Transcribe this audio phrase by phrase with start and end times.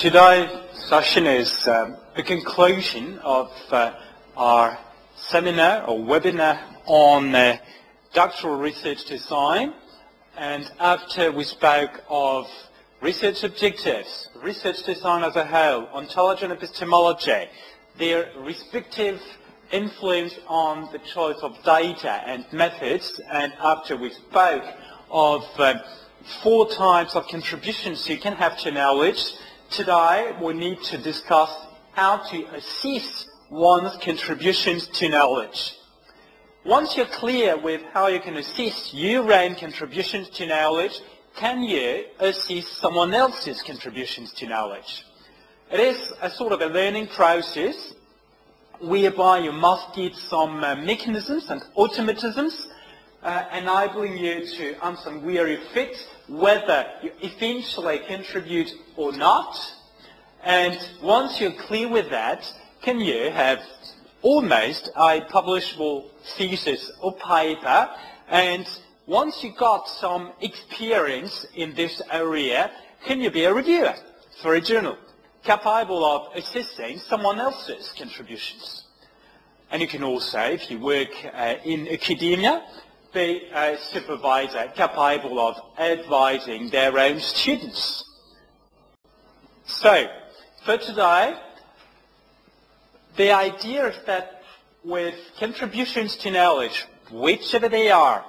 [0.00, 0.48] Today's
[0.88, 3.92] session is um, the conclusion of uh,
[4.34, 4.78] our
[5.14, 7.58] seminar or webinar on uh,
[8.14, 9.74] doctoral research design.
[10.38, 12.46] And after we spoke of
[13.02, 17.50] research objectives, research design as a whole, ontology and epistemology,
[17.98, 19.20] their respective
[19.70, 24.64] influence on the choice of data and methods, and after we spoke
[25.10, 25.74] of uh,
[26.42, 29.34] four types of contributions you can have to knowledge,
[29.70, 31.50] today we need to discuss
[31.92, 35.76] how to assess one's contributions to knowledge.
[36.64, 41.00] Once you're clear with how you can assess your own contributions to knowledge,
[41.36, 45.04] can you assess someone else's contributions to knowledge?
[45.70, 47.94] It is a sort of a learning process
[48.80, 52.66] whereby you must get some uh, mechanisms and automatisms
[53.22, 55.96] uh, enabling you to answer where you fit,
[56.30, 59.58] whether you eventually contribute or not.
[60.42, 62.50] And once you're clear with that,
[62.82, 63.60] can you have
[64.22, 66.06] almost a publishable
[66.36, 67.90] thesis or paper
[68.28, 68.66] and
[69.06, 72.70] once you've got some experience in this area,
[73.04, 73.94] can you be a reviewer
[74.40, 74.96] for a journal
[75.42, 78.84] capable of assessing someone else's contributions?
[79.72, 82.62] And you can also, if you work uh, in academia,
[83.12, 88.04] be a supervisor capable of advising their own students.
[89.64, 90.06] So,
[90.64, 91.36] for today,
[93.16, 94.42] the idea is that
[94.84, 98.24] with contributions to knowledge, whichever they are,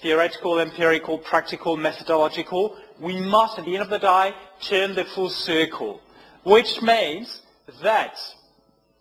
[0.00, 5.30] theoretical, empirical, practical, methodological, we must, at the end of the day, turn the full
[5.30, 6.00] circle,
[6.44, 7.42] which means
[7.82, 8.18] that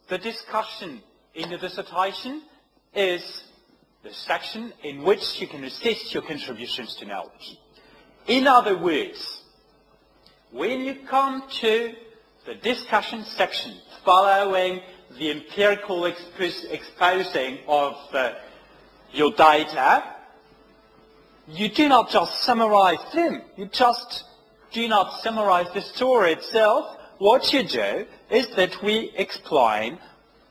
[0.08, 1.02] the discussion
[1.34, 2.42] in the dissertation
[2.94, 3.44] is
[4.04, 7.58] the section in which you can assist your contributions to knowledge.
[8.28, 9.44] In other words,
[10.52, 11.94] when you come to
[12.46, 14.82] the discussion section following
[15.18, 18.34] the empirical exposing of uh,
[19.12, 20.04] your data,
[21.48, 23.42] you do not just summarize them.
[23.56, 24.24] You just
[24.72, 26.98] do not summarize the story itself.
[27.18, 29.98] What you do is that we explain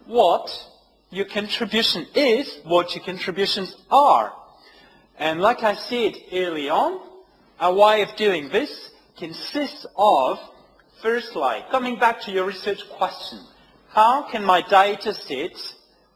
[0.06, 0.50] what
[1.16, 4.34] your contribution is, what your contributions are.
[5.18, 7.00] And like I said early on,
[7.58, 10.38] a way of doing this consists of,
[11.00, 13.38] firstly, coming back to your research question.
[13.88, 15.56] How can my data set,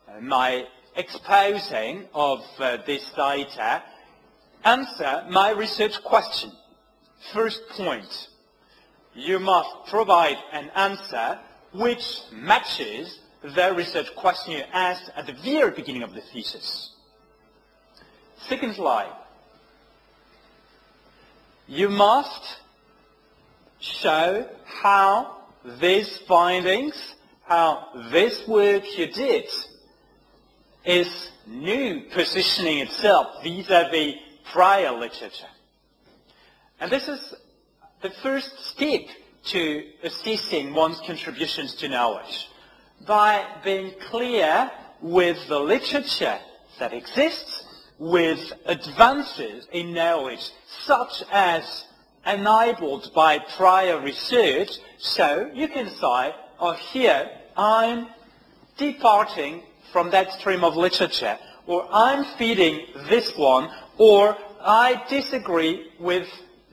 [0.06, 3.82] uh, my exposing of uh, this data,
[4.64, 6.52] answer my research question?
[7.32, 8.28] First point,
[9.14, 11.38] you must provide an answer
[11.72, 16.90] which matches the research question you asked at the very beginning of the thesis.
[18.48, 19.12] Second slide.
[21.66, 22.58] You must
[23.78, 25.36] show how
[25.80, 27.14] these findings,
[27.44, 29.46] how this work you did
[30.84, 34.16] is new positioning itself vis-à-vis
[34.52, 35.46] prior literature.
[36.80, 37.34] And this is
[38.02, 39.02] the first step
[39.44, 42.48] to assessing one's contributions to knowledge
[43.06, 46.38] by being clear with the literature
[46.78, 47.64] that exists,
[47.98, 50.50] with advances in knowledge
[50.84, 51.84] such as
[52.26, 58.08] enabled by prior research, so you can say, oh here, I'm
[58.76, 59.62] departing
[59.92, 66.28] from that stream of literature, or I'm feeding this one, or I disagree with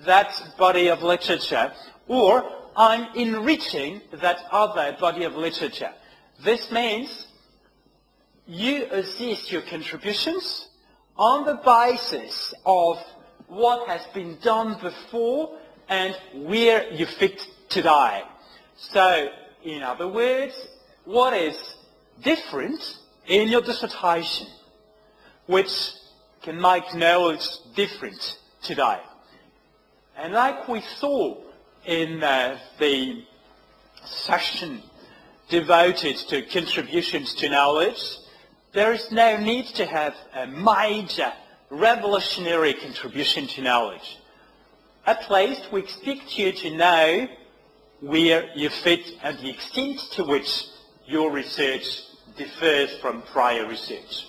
[0.06, 1.72] that body of literature,
[2.08, 5.92] or I'm enriching that other body of literature.
[6.44, 7.28] This means
[8.46, 10.70] you assess your contributions
[11.18, 13.00] on the basis of
[13.48, 15.58] what has been done before
[15.90, 18.24] and where you fit today.
[18.76, 19.30] So,
[19.64, 20.54] in other words,
[21.06, 21.76] what is
[22.24, 24.48] different in your dissertation,
[25.48, 25.94] which
[26.42, 29.00] can make knowledge different today.
[30.16, 31.38] And like we saw
[31.86, 33.24] in uh, the
[34.06, 34.82] session
[35.50, 38.02] devoted to contributions to knowledge,
[38.74, 41.32] there is no need to have a major
[41.70, 44.18] revolutionary contribution to knowledge.
[45.06, 47.28] At least we expect you to know
[48.02, 50.66] where you fit and the extent to which
[51.06, 52.02] your research
[52.36, 54.28] differs from prior research.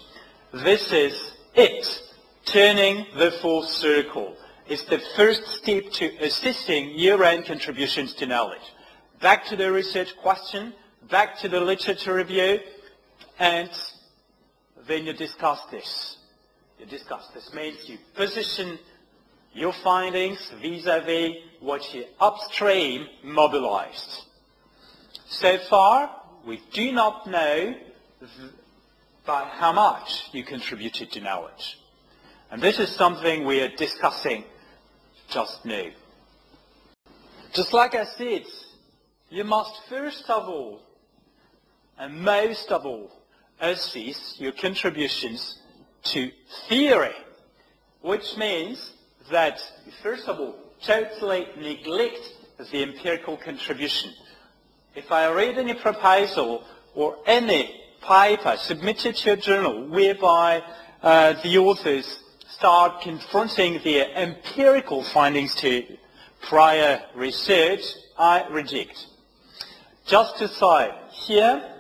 [0.53, 2.03] This is it,
[2.47, 4.37] turning the full circle.
[4.69, 8.73] It's the first step to assessing your own contributions to knowledge.
[9.21, 10.73] Back to the research question,
[11.11, 12.61] back to the literature review,
[13.39, 13.71] and
[14.87, 16.19] then you discuss this.
[16.79, 18.79] You discuss this means you position
[19.53, 24.25] your findings vis-à-vis what you upstream mobilized.
[25.29, 26.11] So far,
[26.47, 27.75] we do not know
[29.27, 31.79] by how much you contributed to knowledge.
[32.51, 34.45] And this is something we are discussing
[35.29, 35.89] just now.
[37.53, 38.45] Just like I said,
[39.31, 40.81] you must first of all,
[41.99, 43.11] and most of all,
[43.61, 45.59] assess your contributions
[46.05, 46.31] to
[46.69, 47.15] theory,
[48.03, 48.93] which means
[49.31, 49.61] that,
[50.03, 52.21] first of all, totally neglect
[52.71, 54.13] the empirical contribution.
[54.95, 56.65] If I read any proposal
[56.95, 60.63] or any paper submitted to a journal whereby
[61.03, 65.85] uh, the authors start confronting their empirical findings to
[66.43, 67.83] prior research,
[68.19, 69.07] I reject.
[70.07, 71.78] Just to say, here,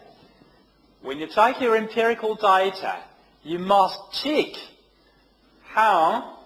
[1.08, 2.98] when you take your empirical data,
[3.42, 4.48] you must check
[5.64, 6.36] how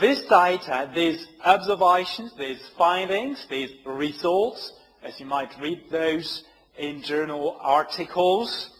[0.00, 4.72] this data, these observations, these findings, these results,
[5.04, 6.42] as you might read those
[6.76, 8.70] in journal articles,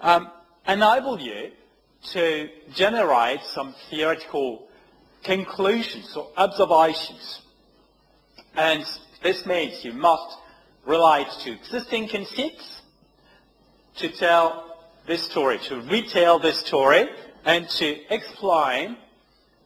[0.00, 0.28] um,
[0.66, 1.52] enable you
[2.02, 4.66] to generate some theoretical
[5.22, 7.42] conclusions or observations.
[8.56, 8.84] And
[9.22, 10.38] this means you must
[10.84, 12.82] relate to existing concepts
[13.98, 14.71] to tell
[15.06, 17.08] this story, to retell this story,
[17.44, 18.96] and to explain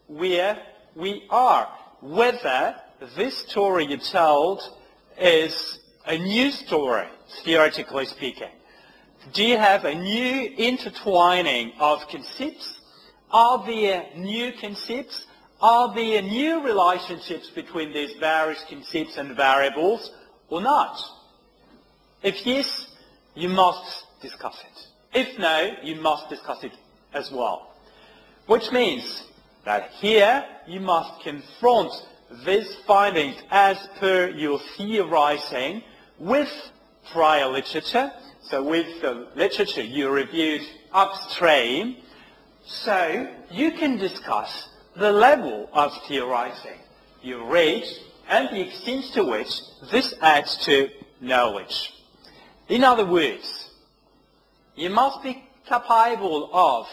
[0.07, 0.59] where
[0.95, 1.69] we are.
[2.01, 2.77] Whether
[3.17, 4.63] this story you told
[5.19, 7.09] is a new story,
[7.45, 8.51] theoretically speaking.
[9.33, 12.81] Do you have a new intertwining of concepts?
[13.31, 15.27] Are there new concepts?
[15.61, 20.13] Are there new relationships between these various concepts and variables
[20.49, 20.99] or not?
[22.23, 22.87] If yes,
[23.35, 24.87] you must discuss it.
[25.17, 26.73] If no, you must discuss it
[27.15, 27.73] as well.
[28.45, 29.25] Which means
[29.65, 31.91] that here you must confront
[32.45, 35.83] these findings as per your theorizing
[36.19, 36.53] with
[37.13, 40.61] prior literature, so with the literature you reviewed
[40.93, 41.97] upstream,
[42.67, 46.79] so you can discuss the level of theorizing
[47.23, 47.85] you read
[48.29, 50.91] and the extent to which this adds to
[51.23, 51.95] knowledge.
[52.69, 53.66] In other words,
[54.77, 56.87] you must be capable of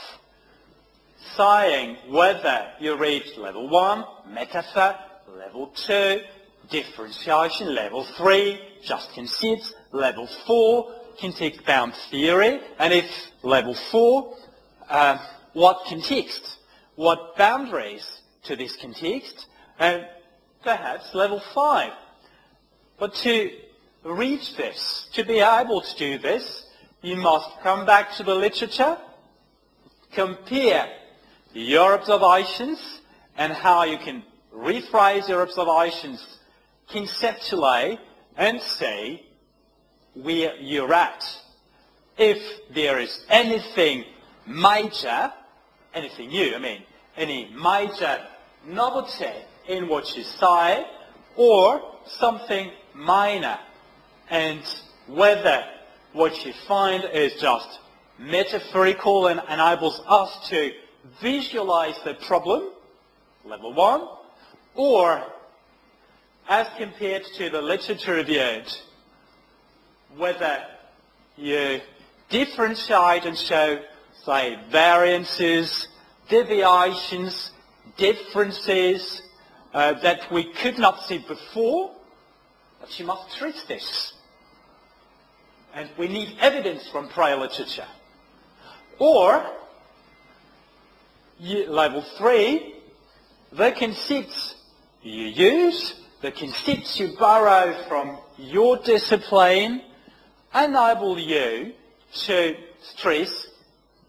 [1.35, 4.95] saying whether you reach level 1, metaphor,
[5.37, 6.21] level 2,
[6.69, 13.05] differentiation, level 3, just concepts, level 4, context-bound theory, and if
[13.43, 14.35] level 4,
[14.89, 15.17] uh,
[15.53, 16.59] what context,
[16.95, 19.47] what boundaries to this context,
[19.77, 20.05] and
[20.63, 21.91] perhaps level 5.
[22.97, 23.51] But to
[24.03, 26.62] reach this, to be able to do this,
[27.03, 28.97] you must come back to the literature,
[30.13, 30.89] compare
[31.53, 33.01] your observations
[33.37, 34.23] and how you can
[34.55, 36.39] rephrase your observations
[36.89, 37.99] conceptually
[38.37, 39.25] and say
[40.15, 41.23] where you're at.
[42.17, 42.37] If
[42.73, 44.05] there is anything
[44.47, 45.33] major,
[45.93, 46.83] anything new, I mean,
[47.17, 48.25] any major
[48.65, 49.33] novelty
[49.67, 50.87] in what you say,
[51.35, 53.59] or something minor,
[54.29, 54.61] and
[55.07, 55.65] whether
[56.13, 57.79] what you find is just
[58.19, 60.71] metaphorical and enables us to
[61.21, 62.69] visualize the problem,
[63.43, 64.07] level one,
[64.75, 65.23] or
[66.47, 68.71] as compared to the literature reviewed,
[70.15, 70.63] whether
[71.35, 71.81] you
[72.29, 73.79] differentiate and show,
[74.23, 75.87] say, variances,
[76.29, 77.51] deviations,
[77.97, 79.21] differences
[79.73, 81.91] uh, that we could not see before,
[82.79, 84.13] but you must treat this.
[85.73, 87.87] And we need evidence from prior literature.
[88.99, 89.43] Or
[91.39, 92.75] level three,
[93.51, 94.55] the concepts
[95.01, 99.81] you use, the concepts you borrow from your discipline,
[100.53, 101.73] enable you
[102.13, 103.47] to stress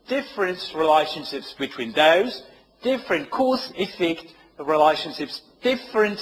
[0.06, 2.42] different relationships between those,
[2.82, 6.20] different cause-effect relationships, different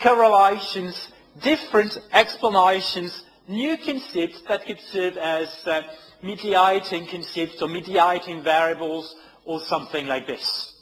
[0.00, 1.08] correlations,
[1.42, 5.82] different explanations, new concepts that could serve as uh,
[6.22, 10.74] mediating concepts or mediating variables or something like this.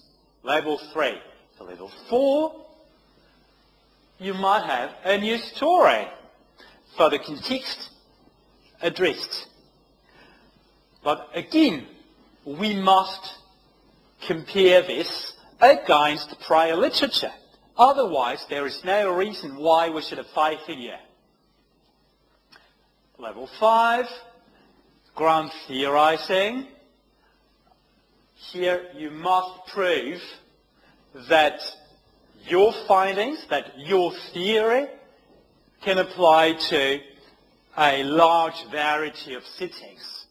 [0.43, 1.15] Level 3.
[1.59, 2.67] To level 4,
[4.19, 6.07] you might have a new story
[6.97, 7.91] for the context
[8.83, 9.47] addressed.
[11.03, 11.87] But again,
[12.45, 13.35] we must
[14.27, 17.33] compare this against prior literature.
[17.79, 20.95] Otherwise, there is no reason why we should have faith in you.
[23.27, 24.07] Level 5,
[25.17, 26.69] grand theorizing.
[28.37, 30.23] Here you must prove
[31.29, 31.61] that
[32.47, 34.87] your findings, that your theory
[35.83, 37.01] can apply to
[37.77, 40.27] a large variety of sittings,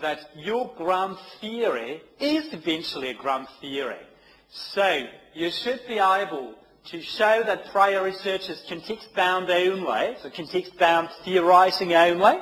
[0.00, 4.06] that your grand theory is eventually a grand theory.
[4.48, 6.54] So you should be able
[6.90, 12.40] to show that prior research is context-bound only, so context-bound theorizing only,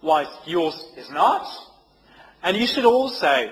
[0.00, 1.44] whilst yours is not.
[2.44, 3.50] And you should also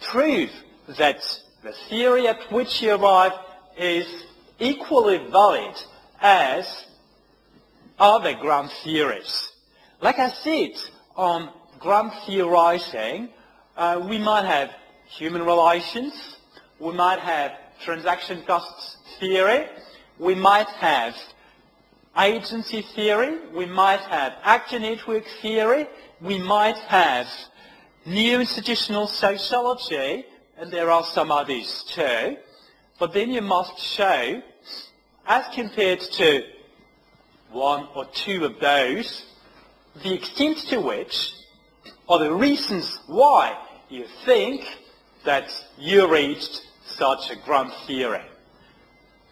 [0.00, 0.50] prove
[0.98, 3.32] that the theory at which you arrive
[3.76, 4.06] is
[4.60, 5.74] equally valid
[6.20, 6.86] as
[7.98, 9.50] other grand theories.
[10.00, 10.72] Like I said,
[11.16, 11.50] on
[11.80, 13.30] grand theorizing,
[13.76, 14.70] uh, we might have
[15.08, 16.36] human relations,
[16.78, 17.50] we might have
[17.80, 19.66] transaction costs theory,
[20.18, 21.14] we might have
[22.18, 25.86] agency theory, we might have actor network theory,
[26.20, 27.26] we might have
[28.06, 30.24] new institutional sociology,
[30.56, 32.36] and there are some others too.
[32.98, 34.42] But then you must show,
[35.26, 36.44] as compared to
[37.50, 39.24] one or two of those,
[40.02, 41.32] the extent to which,
[42.06, 43.56] or the reasons why
[43.88, 44.64] you think
[45.24, 48.24] that you reached such a grand theory.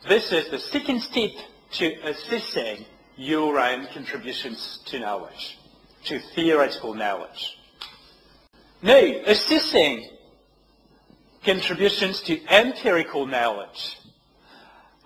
[0.09, 1.31] This is the second step
[1.75, 2.85] to assessing
[3.17, 5.59] your own contributions to knowledge,
[6.07, 7.57] to theoretical knowledge.
[8.83, 10.11] Now, assessing
[11.45, 14.01] contributions to empirical knowledge.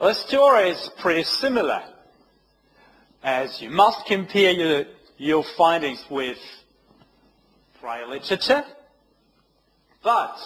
[0.00, 1.82] The story is pretty similar,
[3.22, 4.84] as you must compare your,
[5.18, 6.38] your findings with
[7.80, 8.64] prior literature,
[10.02, 10.38] but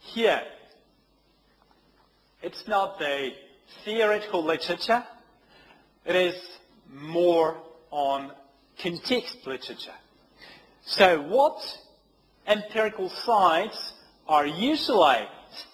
[0.00, 0.42] here
[2.42, 3.32] it's not the
[3.84, 5.04] theoretical literature.
[6.04, 6.34] It is
[6.92, 7.56] more
[7.90, 8.32] on
[8.80, 9.94] context literature.
[10.84, 11.58] So what
[12.46, 13.94] empirical sites
[14.28, 15.26] are usually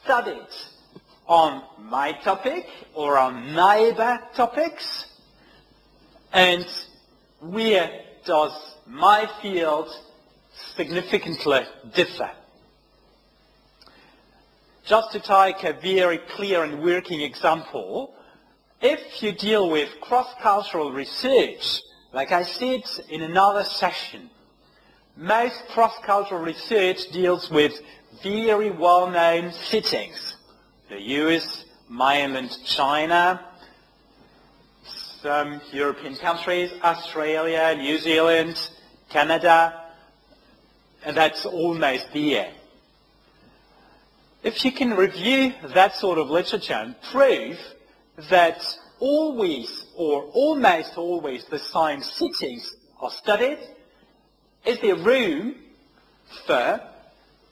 [0.03, 0.47] studied
[1.27, 5.07] on my topic or on neighbor topics?
[6.33, 6.67] And
[7.41, 7.91] where
[8.25, 8.53] does
[8.87, 9.89] my field
[10.77, 11.63] significantly
[11.95, 12.31] differ?
[14.85, 18.15] Just to take a very clear and working example,
[18.81, 21.81] if you deal with cross-cultural research,
[22.13, 24.29] like I said in another session,
[25.17, 27.81] most cross-cultural research deals with
[28.25, 30.37] very well-known settings.
[30.89, 33.41] The US, mainland China,
[35.23, 38.71] some European countries, Australia, New Zealand,
[39.11, 39.81] Canada,
[41.05, 42.53] and that's almost there.
[44.43, 47.59] If you can review that sort of literature and prove
[48.29, 53.59] that always or almost always the same settings are studied,
[54.67, 55.55] is there room
[56.45, 56.81] for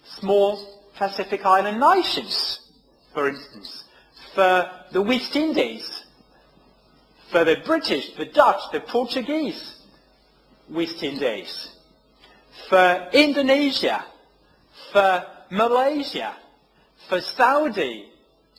[0.04, 2.58] small Pacific Island nations,
[3.14, 3.84] for instance,
[4.34, 6.04] for the West Indies,
[7.30, 9.76] for the British, the Dutch, the Portuguese
[10.68, 11.68] West Indies,
[12.68, 14.04] for Indonesia,
[14.92, 16.34] for Malaysia,
[17.08, 18.08] for Saudi,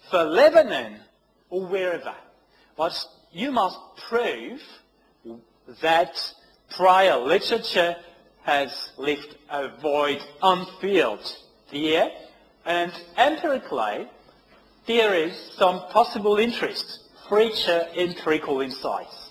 [0.10, 1.00] for Lebanon,
[1.50, 2.16] or wherever.
[2.78, 3.80] But you must
[4.10, 4.62] prove
[5.82, 6.34] that
[6.70, 7.96] prior literature
[8.44, 11.36] has left a void unfilled
[11.72, 12.12] there,
[12.66, 14.08] and empirically,
[14.88, 17.02] there is some possible interest
[17.40, 19.30] each empirical insights.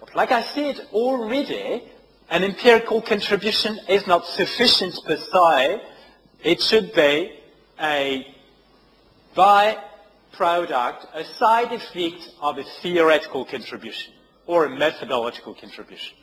[0.00, 1.84] But like I said already,
[2.30, 5.80] an empirical contribution is not sufficient per se.
[6.42, 7.38] It should be
[7.82, 8.26] a
[9.36, 14.12] byproduct, a side effect of a theoretical contribution
[14.46, 16.16] or a methodological contribution.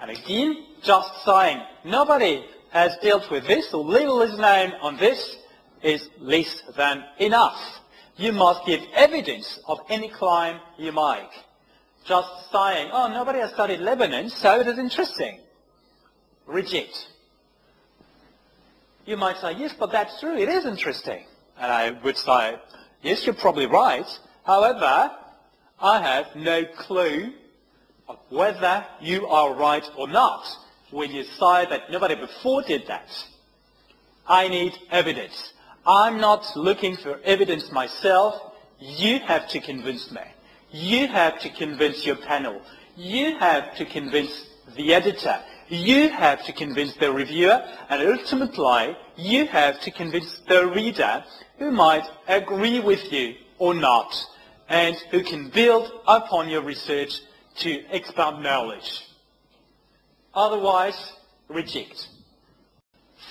[0.00, 5.36] And again, just saying nobody has dealt with this or little is known on this
[5.82, 7.80] is less than enough.
[8.16, 11.30] You must give evidence of any claim you make.
[12.04, 15.40] Just saying, oh, nobody has studied Lebanon, so it is interesting.
[16.46, 17.08] Reject.
[19.06, 20.36] You might say, yes, but that's true.
[20.36, 21.24] It is interesting.
[21.58, 22.56] And I would say,
[23.02, 24.06] yes, you're probably right.
[24.44, 25.12] However,
[25.80, 27.32] I have no clue
[28.08, 30.44] of whether you are right or not
[30.90, 33.08] when you say that nobody before did that.
[34.26, 35.52] I need evidence.
[35.86, 38.40] I'm not looking for evidence myself.
[38.80, 40.22] You have to convince me.
[40.72, 42.60] You have to convince your panel.
[42.96, 44.46] You have to convince
[44.76, 45.38] the editor.
[45.68, 51.24] You have to convince the reviewer, and ultimately, you have to convince the reader
[51.58, 54.14] who might agree with you or not,
[54.68, 57.20] and who can build upon your research
[57.58, 59.06] to expand knowledge.
[60.34, 61.12] Otherwise,
[61.48, 62.08] reject.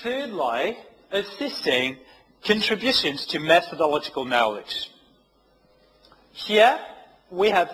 [0.02, 0.76] Thirdly,
[1.12, 1.96] assessing
[2.44, 4.90] contributions to methodological knowledge.
[6.32, 6.78] Here,
[7.30, 7.70] we have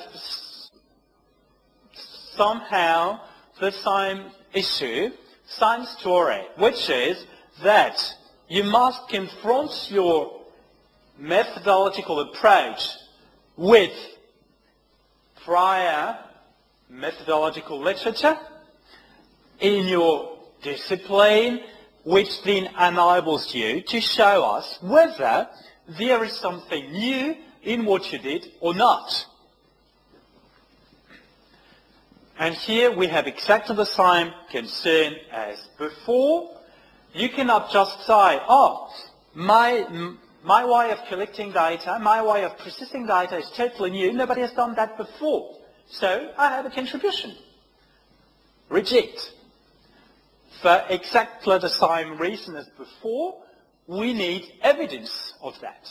[2.36, 3.20] somehow
[3.60, 5.10] the same issue,
[5.46, 7.26] same story, which is
[7.62, 8.16] that
[8.48, 10.40] you must confront your
[11.18, 12.88] methodological approach
[13.56, 13.92] with
[15.44, 16.18] prior
[16.88, 18.38] methodological literature
[19.60, 21.60] in your discipline,
[22.04, 25.48] which then enables you to show us whether
[25.88, 29.26] there is something new in what you did or not.
[32.38, 36.50] And here we have exactly the same concern as before.
[37.14, 38.92] You cannot just say, oh,
[39.34, 39.86] my,
[40.42, 44.12] my way of collecting data, my way of processing data is totally new.
[44.12, 45.56] Nobody has done that before.
[45.86, 47.34] So I have a contribution.
[48.70, 49.34] Reject.
[50.62, 53.42] For exactly the same reason as before,
[53.86, 55.90] we need evidence of that.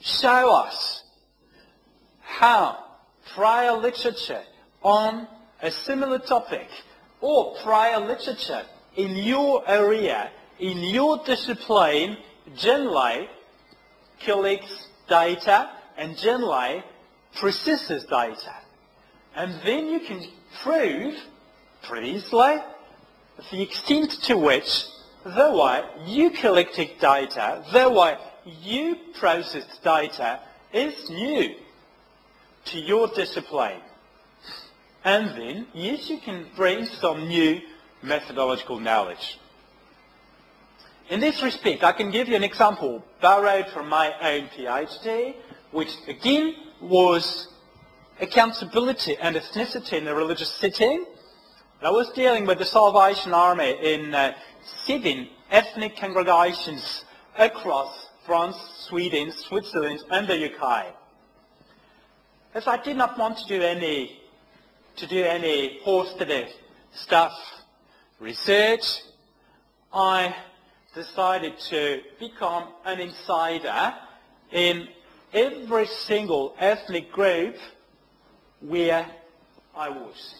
[0.00, 1.02] Show us
[2.22, 2.85] how
[3.34, 4.42] prior literature
[4.82, 5.26] on
[5.62, 6.68] a similar topic
[7.20, 8.62] or prior literature
[8.96, 12.16] in your area, in your discipline,
[12.56, 13.28] generally
[14.20, 16.82] collects data and generally
[17.34, 18.54] processes data.
[19.34, 20.24] And then you can
[20.62, 21.14] prove
[21.82, 22.56] pretty easily
[23.50, 24.84] the extent to which
[25.24, 28.16] the way you collected data, the way
[28.62, 30.40] you processed data
[30.72, 31.54] is new
[32.66, 33.80] to your discipline.
[35.04, 37.60] And then, yes, you can bring some new
[38.02, 39.38] methodological knowledge.
[41.08, 45.36] In this respect, I can give you an example borrowed from my own PhD,
[45.70, 47.48] which again was
[48.20, 51.04] accountability and ethnicity in a religious setting.
[51.80, 57.04] I was dealing with the Salvation Army in uh, seven ethnic congregations
[57.38, 58.56] across France,
[58.88, 60.86] Sweden, Switzerland, and the UK.
[62.56, 64.18] As I did not want to do any
[64.96, 66.48] to do any hosted
[66.94, 67.34] stuff
[68.18, 69.02] research,
[69.92, 70.34] I
[70.94, 73.94] decided to become an insider
[74.52, 74.88] in
[75.34, 77.56] every single ethnic group
[78.62, 79.06] where
[79.76, 80.36] I was.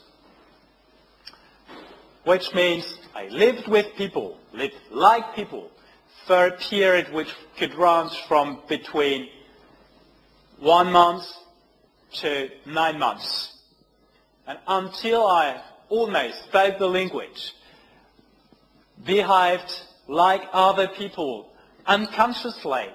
[2.25, 5.71] Which means I lived with people, lived like people,
[6.27, 9.29] for a period which could run from between
[10.59, 11.27] one month
[12.17, 13.53] to nine months.
[14.47, 17.53] And until I almost spoke the language,
[19.05, 21.53] behaved like other people,
[21.87, 22.87] unconsciously,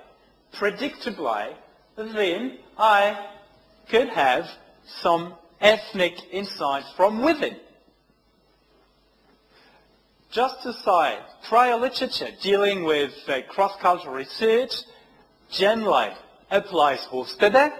[0.53, 1.53] predictably,
[1.95, 3.27] then I
[3.89, 4.49] could have
[5.01, 7.57] some ethnic insights from within.
[10.31, 14.71] Just to say, prior literature dealing with uh, cross-cultural research
[15.49, 16.09] generally
[16.49, 17.73] applies for Hofstede,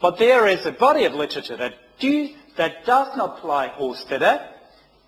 [0.00, 4.46] but there is a body of literature that, do, that does not apply Hofstede,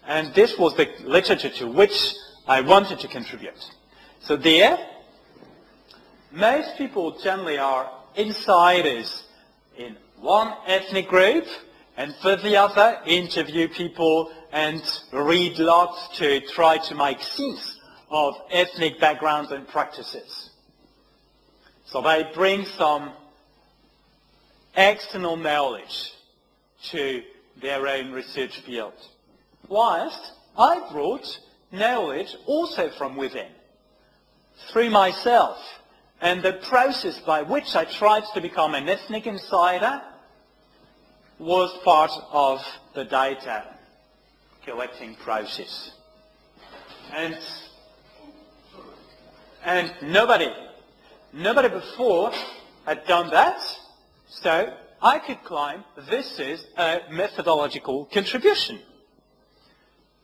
[0.07, 2.15] and this was the literature to which
[2.47, 3.71] I wanted to contribute.
[4.21, 4.79] So there,
[6.31, 9.25] most people generally are insiders
[9.77, 11.47] in one ethnic group,
[11.97, 17.79] and for the other, interview people and read lots to try to make sense
[18.11, 20.51] of ethnic backgrounds and practices.
[21.87, 23.13] So they bring some
[24.77, 26.13] external knowledge
[26.91, 27.23] to
[27.61, 28.95] their own research field.
[29.69, 31.27] Whilst I brought
[31.71, 33.51] knowledge also from within,
[34.71, 35.59] through myself,
[36.21, 40.03] and the process by which I tried to become an ethnic insider
[41.39, 42.61] was part of
[42.95, 43.65] the data
[44.65, 45.91] collecting process.
[47.13, 47.37] And,
[49.65, 50.49] and nobody,
[51.33, 52.33] nobody before
[52.87, 53.61] had done that,
[54.41, 58.79] so I could claim this is a methodological contribution.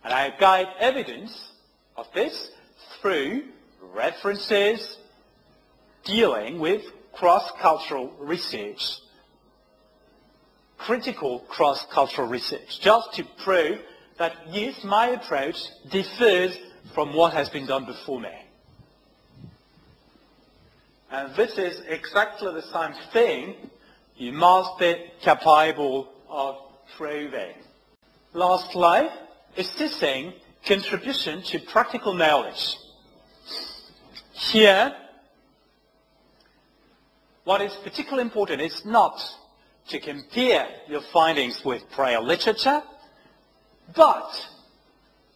[0.03, 1.53] And I guide evidence
[1.97, 2.51] of this
[3.01, 3.43] through
[3.83, 4.97] references,
[6.05, 8.99] dealing with cross-cultural research,
[10.79, 13.81] critical cross-cultural research, just to prove
[14.19, 15.57] that yes, my approach
[15.91, 16.57] differs
[16.95, 18.31] from what has been done before me.
[21.11, 23.55] And this is exactly the same thing
[24.19, 26.57] you must be capable of
[26.97, 27.55] proving.
[28.33, 29.09] Lastly,
[29.57, 30.33] assessing
[30.67, 32.77] contribution to practical knowledge.
[34.33, 34.95] Here,
[37.45, 39.23] what is particularly important is not
[39.89, 42.83] to compare your findings with prior literature,
[43.97, 44.49] but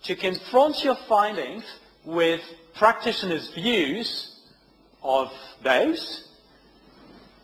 [0.05, 1.65] to confront your findings
[2.05, 2.41] with
[2.75, 4.41] practitioners' views
[5.03, 6.29] of those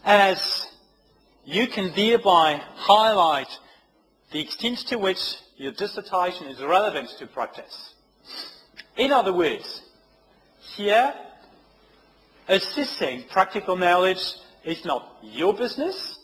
[0.05, 0.68] as
[1.49, 3.49] you can thereby highlight
[4.33, 7.95] the extent to which your dissertation is relevant to practice.
[8.99, 9.81] In other words,
[10.77, 11.15] here,
[12.49, 16.19] assessing practical knowledge is not your business,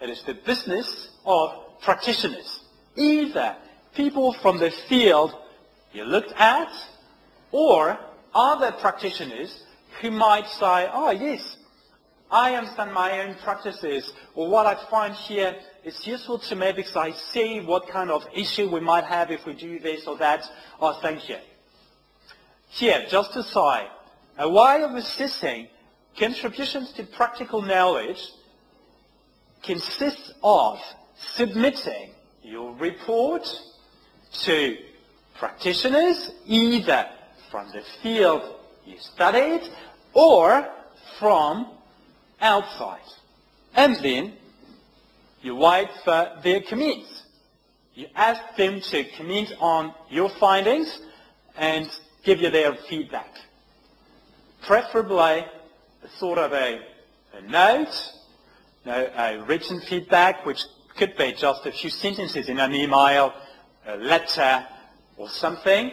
[0.00, 2.64] it is the business of practitioners.
[2.96, 3.56] Either
[3.94, 5.34] people from the field
[5.92, 6.72] you looked at,
[7.52, 7.98] or
[8.34, 9.62] other practitioners
[10.00, 11.58] who might say, oh yes,
[12.34, 16.96] I understand my own practices, or what I find here is useful to me because
[16.96, 20.44] I see what kind of issue we might have if we do this or that.
[20.80, 21.36] Oh, thank you.
[22.70, 23.86] Here, just to say,
[24.36, 25.68] a way of assessing
[26.18, 28.20] contributions to practical knowledge
[29.62, 30.80] consists of
[31.16, 32.10] submitting
[32.42, 33.48] your report
[34.42, 34.76] to
[35.38, 37.06] practitioners, either
[37.52, 38.42] from the field
[38.84, 39.62] you studied
[40.14, 40.68] or
[41.20, 41.73] from
[42.40, 43.00] outside.
[43.74, 44.34] And then
[45.42, 47.22] you wait for their comments.
[47.94, 51.00] You ask them to comment on your findings
[51.56, 51.88] and
[52.24, 53.32] give you their feedback.
[54.62, 55.44] Preferably
[56.02, 56.80] a sort of a,
[57.34, 58.12] a note,
[58.84, 60.64] you know, a written feedback, which
[60.96, 63.32] could be just a few sentences in an email,
[63.86, 64.66] a letter,
[65.16, 65.92] or something.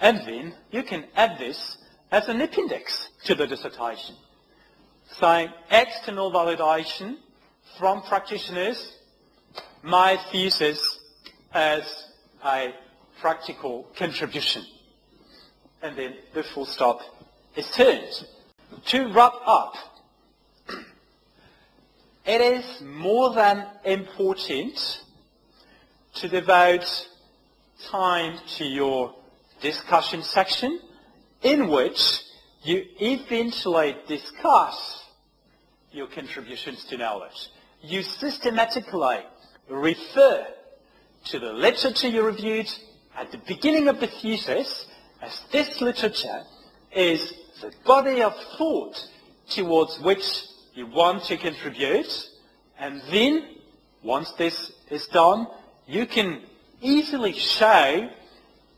[0.00, 1.78] And then you can add this
[2.10, 4.16] as an appendix to the dissertation.
[5.10, 7.16] Saying external validation
[7.78, 8.96] from practitioners,
[9.82, 11.00] my thesis
[11.52, 12.08] as
[12.44, 12.74] a
[13.20, 14.64] practical contribution.
[15.82, 17.00] And then the full stop
[17.56, 18.26] is turned.
[18.86, 19.74] To wrap up,
[22.26, 25.02] it is more than important
[26.14, 27.08] to devote
[27.90, 29.14] time to your
[29.60, 30.80] discussion section
[31.42, 32.22] in which
[32.64, 35.04] you eventually discuss
[35.92, 37.50] your contributions to knowledge.
[37.82, 39.18] You systematically
[39.68, 40.46] refer
[41.26, 42.70] to the literature you reviewed
[43.16, 44.86] at the beginning of the thesis
[45.22, 46.42] as this literature
[46.90, 48.96] is the body of thought
[49.48, 50.24] towards which
[50.74, 52.28] you want to contribute.
[52.78, 53.46] And then,
[54.02, 55.46] once this is done,
[55.86, 56.42] you can
[56.80, 58.10] easily show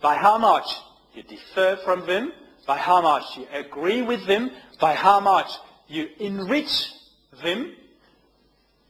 [0.01, 0.67] by how much
[1.15, 2.33] you differ from them,
[2.67, 4.51] by how much you agree with them,
[4.81, 5.51] by how much
[5.89, 6.93] you enrich
[7.43, 7.73] them,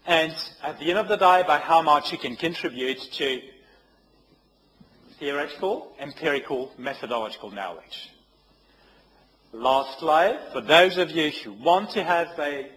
[0.07, 3.41] and at the end of the day, by how much you can contribute to
[5.19, 8.11] theoretical, empirical, methodological knowledge.
[9.53, 12.71] Lastly, for those of you who want to have a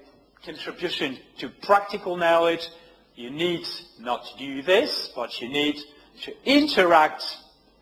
[0.45, 2.69] contribution to practical knowledge,
[3.15, 3.67] you need
[3.99, 5.77] not to do this, but you need
[6.21, 7.37] to interact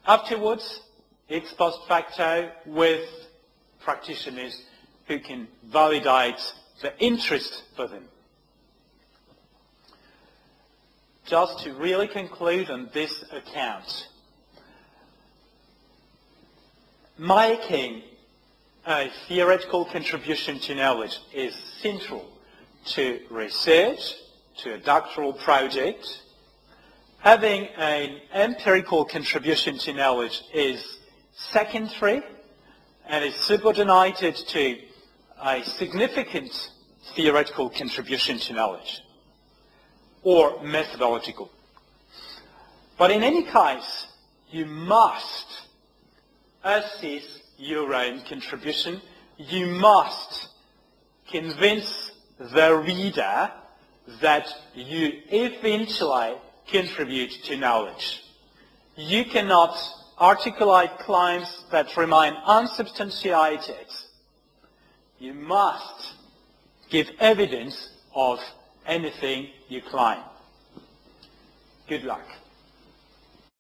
[0.06, 0.82] afterwards,
[1.30, 3.08] ex post facto, with
[3.80, 4.64] practitioners
[5.08, 8.04] who can validate the interest for them.
[11.26, 14.08] Just to really conclude on this account,
[17.18, 18.04] making
[18.86, 22.26] a theoretical contribution to knowledge is central
[22.86, 24.14] to research,
[24.58, 26.22] to a doctoral project,
[27.20, 30.97] having an empirical contribution to knowledge is
[31.38, 32.24] secondary
[33.08, 34.80] and is subordinated to
[35.42, 36.72] a significant
[37.16, 39.02] theoretical contribution to knowledge
[40.24, 41.50] or methodological.
[42.98, 44.08] But in any case,
[44.50, 45.68] you must
[46.64, 49.02] assess your own contribution.
[49.38, 50.50] You must
[51.30, 53.52] convince the reader
[54.22, 56.36] that you eventually
[56.68, 58.24] contribute to knowledge.
[58.96, 59.78] You cannot
[60.20, 63.88] articulate claims that remain unsubstantiated.
[65.20, 66.14] You must
[66.90, 68.40] give evidence of
[68.86, 70.20] anything you claim.
[71.88, 72.26] Good luck.